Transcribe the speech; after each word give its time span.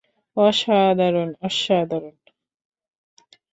অসাধারণ, 0.37 1.29
অসাধারণ! 1.47 2.15